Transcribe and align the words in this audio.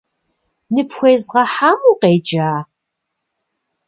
Ныпхуезгъэхьахэм 0.73 1.79
укъеджа? 1.91 2.51